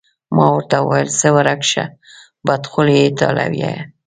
ما 0.35 0.45
ورته 0.55 0.77
وویل: 0.81 1.09
ځه 1.19 1.29
ورک 1.35 1.61
شه، 1.71 1.85
بدخولې 2.45 2.95
ایټالویه. 3.01 3.73